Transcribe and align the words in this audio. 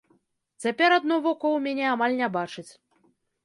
Цяпер 0.65 0.89
адно 0.97 1.19
вока 1.27 1.47
ў 1.53 1.59
мяне 1.67 1.85
амаль 1.95 2.19
не 2.25 2.33
бачыць. 2.41 2.69